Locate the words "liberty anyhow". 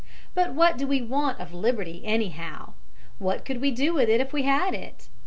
1.53-2.73